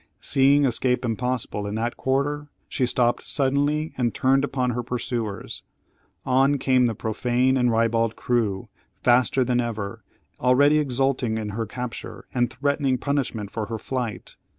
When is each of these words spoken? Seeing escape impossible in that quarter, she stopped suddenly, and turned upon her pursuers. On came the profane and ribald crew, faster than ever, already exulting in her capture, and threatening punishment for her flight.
Seeing 0.19 0.65
escape 0.65 1.05
impossible 1.05 1.67
in 1.67 1.75
that 1.75 1.95
quarter, 1.95 2.47
she 2.67 2.87
stopped 2.87 3.21
suddenly, 3.23 3.93
and 3.99 4.15
turned 4.15 4.43
upon 4.43 4.71
her 4.71 4.81
pursuers. 4.81 5.61
On 6.25 6.57
came 6.57 6.87
the 6.87 6.95
profane 6.95 7.55
and 7.55 7.69
ribald 7.71 8.15
crew, 8.15 8.67
faster 8.95 9.43
than 9.43 9.61
ever, 9.61 10.03
already 10.39 10.79
exulting 10.79 11.37
in 11.37 11.49
her 11.49 11.67
capture, 11.67 12.25
and 12.33 12.49
threatening 12.49 12.97
punishment 12.97 13.51
for 13.51 13.67
her 13.67 13.77
flight. 13.77 14.37